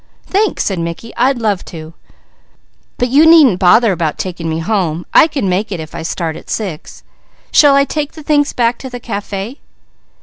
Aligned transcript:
"Thanks," 0.25 0.63
said 0.63 0.79
Mickey. 0.79 1.15
"I'd 1.15 1.37
love 1.37 1.63
to, 1.65 1.93
but 2.97 3.09
you 3.09 3.27
needn't 3.27 3.59
bother 3.59 3.91
about 3.91 4.17
taking 4.17 4.49
me 4.49 4.57
home. 4.57 5.05
I 5.13 5.27
can 5.27 5.47
make 5.47 5.71
it 5.71 5.79
if 5.79 5.93
I 5.93 6.01
start 6.01 6.35
at 6.35 6.49
six. 6.49 7.03
Shall 7.51 7.75
I 7.75 7.83
take 7.85 8.13
the 8.13 8.23
things 8.23 8.51
back 8.51 8.79
to 8.79 8.89
the 8.89 8.99
café?" 8.99 9.57